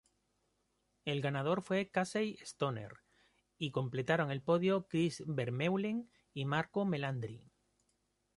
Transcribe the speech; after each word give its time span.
El 1.05 1.21
ganador 1.21 1.61
fue 1.61 1.91
Casey 1.91 2.35
Stoner 2.43 2.91
y 3.59 3.69
completaron 3.69 4.31
el 4.31 4.41
podio 4.41 4.87
Chris 4.87 5.21
Vermeulen 5.27 6.09
y 6.33 6.45
Marco 6.45 6.85
Melandri. 6.85 7.51